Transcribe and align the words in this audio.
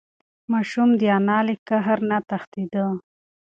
ماشوم 0.51 0.89
د 0.99 1.01
انا 1.17 1.39
له 1.47 1.55
قهر 1.67 1.97
نه 2.09 2.17
تښتېده. 2.29 2.85